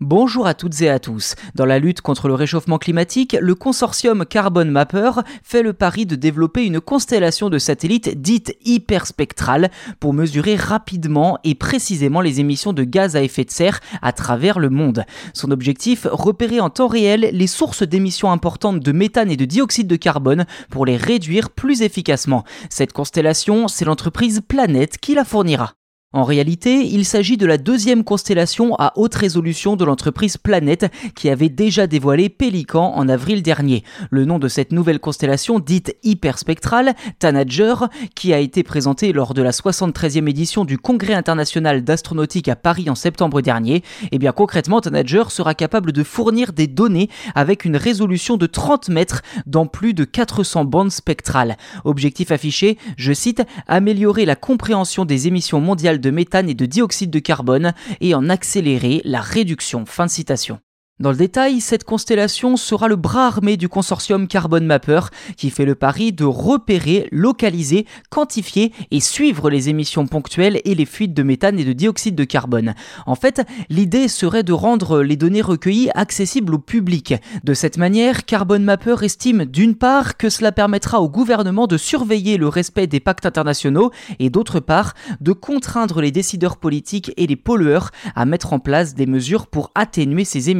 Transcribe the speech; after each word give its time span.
Bonjour 0.00 0.48
à 0.48 0.54
toutes 0.54 0.82
et 0.82 0.90
à 0.90 0.98
tous. 0.98 1.36
Dans 1.54 1.64
la 1.64 1.78
lutte 1.78 2.00
contre 2.00 2.26
le 2.26 2.34
réchauffement 2.34 2.78
climatique, 2.78 3.36
le 3.40 3.54
consortium 3.54 4.26
Carbon 4.26 4.64
Mapper 4.64 5.12
fait 5.44 5.62
le 5.62 5.72
pari 5.72 6.04
de 6.04 6.16
développer 6.16 6.66
une 6.66 6.80
constellation 6.80 7.48
de 7.48 7.58
satellites 7.58 8.20
dite 8.20 8.56
hyperspectrale 8.64 9.70
pour 10.00 10.12
mesurer 10.12 10.56
rapidement 10.56 11.38
et 11.44 11.54
précisément 11.54 12.20
les 12.20 12.40
émissions 12.40 12.72
de 12.72 12.82
gaz 12.82 13.14
à 13.14 13.22
effet 13.22 13.44
de 13.44 13.52
serre 13.52 13.78
à 14.02 14.12
travers 14.12 14.58
le 14.58 14.68
monde. 14.68 15.04
Son 15.32 15.52
objectif, 15.52 16.08
repérer 16.10 16.58
en 16.58 16.70
temps 16.70 16.88
réel 16.88 17.30
les 17.32 17.46
sources 17.46 17.84
d'émissions 17.84 18.32
importantes 18.32 18.80
de 18.80 18.92
méthane 18.92 19.30
et 19.30 19.36
de 19.36 19.44
dioxyde 19.44 19.86
de 19.86 19.96
carbone 19.96 20.44
pour 20.70 20.86
les 20.86 20.96
réduire 20.96 21.50
plus 21.50 21.82
efficacement. 21.82 22.42
Cette 22.68 22.92
constellation, 22.92 23.68
c'est 23.68 23.84
l'entreprise 23.84 24.40
Planète 24.46 24.98
qui 24.98 25.14
la 25.14 25.24
fournira. 25.24 25.74
En 26.14 26.22
réalité, 26.22 26.86
il 26.86 27.04
s'agit 27.04 27.36
de 27.36 27.44
la 27.44 27.58
deuxième 27.58 28.04
constellation 28.04 28.76
à 28.78 28.92
haute 28.94 29.16
résolution 29.16 29.74
de 29.74 29.84
l'entreprise 29.84 30.36
Planète 30.36 30.86
qui 31.16 31.28
avait 31.28 31.48
déjà 31.48 31.88
dévoilé 31.88 32.28
Pélican 32.28 32.92
en 32.94 33.08
avril 33.08 33.42
dernier. 33.42 33.82
Le 34.12 34.24
nom 34.24 34.38
de 34.38 34.46
cette 34.46 34.70
nouvelle 34.70 35.00
constellation 35.00 35.58
dite 35.58 35.96
hyperspectrale, 36.04 36.94
Tanager, 37.18 37.88
qui 38.14 38.32
a 38.32 38.38
été 38.38 38.62
présentée 38.62 39.12
lors 39.12 39.34
de 39.34 39.42
la 39.42 39.50
73e 39.50 40.30
édition 40.30 40.64
du 40.64 40.78
Congrès 40.78 41.14
international 41.14 41.82
d'astronautique 41.82 42.48
à 42.48 42.54
Paris 42.54 42.88
en 42.88 42.94
septembre 42.94 43.40
dernier, 43.40 43.78
et 43.78 44.08
eh 44.12 44.18
bien 44.18 44.30
concrètement 44.30 44.80
Tanager 44.80 45.32
sera 45.32 45.54
capable 45.54 45.90
de 45.90 46.04
fournir 46.04 46.52
des 46.52 46.68
données 46.68 47.10
avec 47.34 47.64
une 47.64 47.76
résolution 47.76 48.36
de 48.36 48.46
30 48.46 48.88
mètres 48.88 49.22
dans 49.46 49.66
plus 49.66 49.94
de 49.94 50.04
400 50.04 50.64
bandes 50.64 50.92
spectrales. 50.92 51.56
Objectif 51.84 52.30
affiché, 52.30 52.78
je 52.96 53.12
cite, 53.12 53.42
améliorer 53.66 54.26
la 54.26 54.36
compréhension 54.36 55.04
des 55.04 55.26
émissions 55.26 55.60
mondiales 55.60 56.02
méthane 56.10 56.48
et 56.48 56.54
de 56.54 56.66
dioxyde 56.66 57.10
de 57.10 57.18
carbone 57.18 57.72
et 58.00 58.14
en 58.14 58.28
accélérer 58.28 59.00
la 59.04 59.20
réduction. 59.20 59.86
Fin 59.86 60.06
de 60.06 60.10
citation. 60.10 60.60
Dans 61.00 61.10
le 61.10 61.16
détail, 61.16 61.60
cette 61.60 61.82
constellation 61.82 62.56
sera 62.56 62.86
le 62.86 62.94
bras 62.94 63.26
armé 63.26 63.56
du 63.56 63.68
consortium 63.68 64.28
Carbon 64.28 64.60
Mapper 64.60 65.00
qui 65.36 65.50
fait 65.50 65.64
le 65.64 65.74
pari 65.74 66.12
de 66.12 66.24
repérer, 66.24 67.08
localiser, 67.10 67.84
quantifier 68.10 68.72
et 68.92 69.00
suivre 69.00 69.50
les 69.50 69.68
émissions 69.68 70.06
ponctuelles 70.06 70.60
et 70.64 70.76
les 70.76 70.86
fuites 70.86 71.12
de 71.12 71.24
méthane 71.24 71.58
et 71.58 71.64
de 71.64 71.72
dioxyde 71.72 72.14
de 72.14 72.22
carbone. 72.22 72.76
En 73.06 73.16
fait, 73.16 73.42
l'idée 73.70 74.06
serait 74.06 74.44
de 74.44 74.52
rendre 74.52 75.02
les 75.02 75.16
données 75.16 75.42
recueillies 75.42 75.90
accessibles 75.96 76.54
au 76.54 76.58
public. 76.58 77.14
De 77.42 77.54
cette 77.54 77.76
manière, 77.76 78.24
Carbon 78.24 78.60
Mapper 78.60 78.94
estime 79.02 79.46
d'une 79.46 79.74
part 79.74 80.16
que 80.16 80.30
cela 80.30 80.52
permettra 80.52 81.00
au 81.00 81.08
gouvernement 81.08 81.66
de 81.66 81.76
surveiller 81.76 82.36
le 82.36 82.46
respect 82.46 82.86
des 82.86 83.00
pactes 83.00 83.26
internationaux 83.26 83.90
et 84.20 84.30
d'autre 84.30 84.60
part 84.60 84.94
de 85.20 85.32
contraindre 85.32 86.00
les 86.00 86.12
décideurs 86.12 86.56
politiques 86.56 87.12
et 87.16 87.26
les 87.26 87.34
pollueurs 87.34 87.90
à 88.14 88.26
mettre 88.26 88.52
en 88.52 88.60
place 88.60 88.94
des 88.94 89.06
mesures 89.06 89.48
pour 89.48 89.72
atténuer 89.74 90.24
ces 90.24 90.50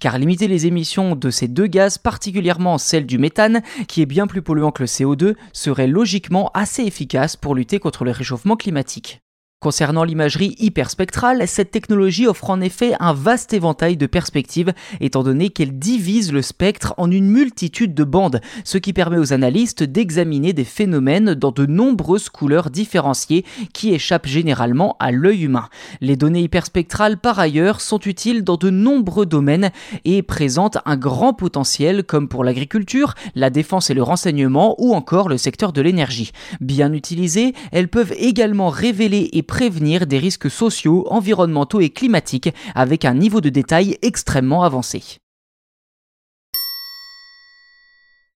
car 0.00 0.18
limiter 0.18 0.48
les 0.48 0.66
émissions 0.66 1.16
de 1.16 1.30
ces 1.30 1.48
deux 1.48 1.66
gaz, 1.66 1.98
particulièrement 1.98 2.78
celle 2.78 3.06
du 3.06 3.18
méthane, 3.18 3.62
qui 3.88 4.02
est 4.02 4.06
bien 4.06 4.26
plus 4.26 4.42
polluant 4.42 4.72
que 4.72 4.82
le 4.82 4.86
CO2, 4.86 5.34
serait 5.52 5.86
logiquement 5.86 6.50
assez 6.54 6.82
efficace 6.82 7.36
pour 7.36 7.54
lutter 7.54 7.78
contre 7.78 8.04
le 8.04 8.10
réchauffement 8.10 8.56
climatique. 8.56 9.20
Concernant 9.60 10.04
l'imagerie 10.04 10.54
hyperspectrale, 10.58 11.48
cette 11.48 11.70
technologie 11.70 12.26
offre 12.26 12.50
en 12.50 12.60
effet 12.60 12.92
un 13.00 13.14
vaste 13.14 13.54
éventail 13.54 13.96
de 13.96 14.04
perspectives 14.04 14.74
étant 15.00 15.22
donné 15.22 15.48
qu'elle 15.48 15.78
divise 15.78 16.34
le 16.34 16.42
spectre 16.42 16.92
en 16.98 17.10
une 17.10 17.30
multitude 17.30 17.94
de 17.94 18.04
bandes, 18.04 18.42
ce 18.64 18.76
qui 18.76 18.92
permet 18.92 19.16
aux 19.16 19.32
analystes 19.32 19.82
d'examiner 19.82 20.52
des 20.52 20.64
phénomènes 20.64 21.32
dans 21.32 21.50
de 21.50 21.64
nombreuses 21.64 22.28
couleurs 22.28 22.68
différenciées 22.68 23.46
qui 23.72 23.94
échappent 23.94 24.26
généralement 24.26 24.96
à 25.00 25.10
l'œil 25.10 25.44
humain. 25.44 25.70
Les 26.02 26.16
données 26.16 26.42
hyperspectrales 26.42 27.16
par 27.16 27.38
ailleurs 27.38 27.80
sont 27.80 28.00
utiles 28.00 28.44
dans 28.44 28.58
de 28.58 28.68
nombreux 28.68 29.24
domaines 29.24 29.70
et 30.04 30.22
présentent 30.22 30.76
un 30.84 30.98
grand 30.98 31.32
potentiel 31.32 32.04
comme 32.04 32.28
pour 32.28 32.44
l'agriculture, 32.44 33.14
la 33.34 33.48
défense 33.48 33.88
et 33.88 33.94
le 33.94 34.02
renseignement 34.02 34.74
ou 34.76 34.92
encore 34.94 35.30
le 35.30 35.38
secteur 35.38 35.72
de 35.72 35.80
l'énergie. 35.80 36.32
Bien 36.60 36.92
utilisées, 36.92 37.54
elles 37.72 37.88
peuvent 37.88 38.12
également 38.18 38.68
révéler 38.68 39.30
et 39.32 39.42
prévenir 39.44 40.06
des 40.06 40.18
risques 40.18 40.50
sociaux, 40.50 41.06
environnementaux 41.08 41.80
et 41.80 41.90
climatiques 41.90 42.52
avec 42.74 43.04
un 43.04 43.14
niveau 43.14 43.40
de 43.40 43.50
détail 43.50 43.98
extrêmement 44.02 44.64
avancé. 44.64 45.20